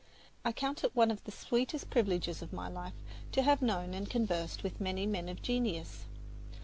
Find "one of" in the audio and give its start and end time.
0.95-1.23